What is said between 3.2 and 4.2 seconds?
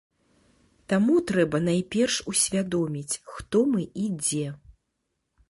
хто мы і